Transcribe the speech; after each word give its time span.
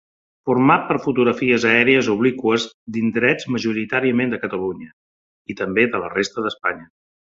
Format 0.49 0.87
per 0.87 0.95
fotografies 1.03 1.67
aèries 1.73 2.09
obliqües 2.15 2.67
d'indrets 2.97 3.49
majoritàriament 3.59 4.35
de 4.37 4.43
Catalunya, 4.49 4.93
i 5.57 5.61
també 5.65 5.91
de 5.97 6.07
la 6.07 6.15
resta 6.21 6.49
d'Espanya. 6.49 6.95